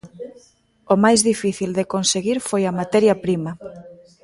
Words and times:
O 0.93 0.95
máis 1.03 1.19
difícil 1.29 1.69
de 1.77 1.89
conseguir 1.93 2.37
foi 2.49 2.63
a 2.65 2.75
materia 2.79 3.15
prima. 3.23 3.51